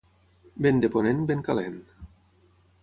Vent 0.67 0.81
de 0.85 0.89
ponent, 0.95 1.21
vent 1.33 1.45
calent. 1.49 1.79